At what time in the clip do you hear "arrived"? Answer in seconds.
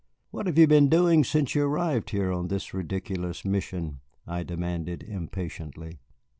1.63-2.09